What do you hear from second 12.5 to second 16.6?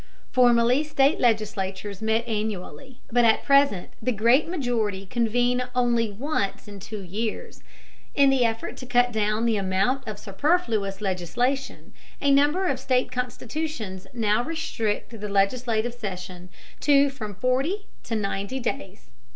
of state constitutions now restrict the legislative session